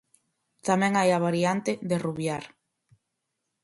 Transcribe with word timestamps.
Tamén 0.67 0.93
hai 0.95 1.09
a 1.17 1.19
variante 1.27 1.71
"derrubiar". 1.91 2.43